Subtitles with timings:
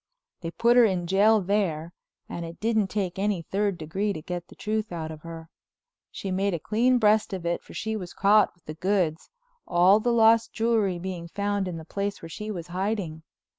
[0.41, 1.93] They put her in jail there
[2.27, 5.51] and it didn't take any third degree to get the truth out of her.
[6.09, 9.29] She made a clean breast of it, for she was caught with the goods,
[9.67, 13.21] all the lost jewelry being found in the place where she was hiding.